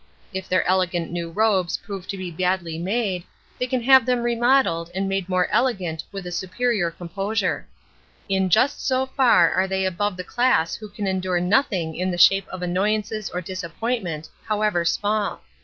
[0.33, 3.23] If their elegant new robes prove to be badly made
[3.59, 7.67] they can have them remodeled and made more elegant with a superior composure.
[8.27, 12.17] In just so far are they above the class who can endure nothing in the
[12.17, 15.43] shape of annoyances or disappointment, however small.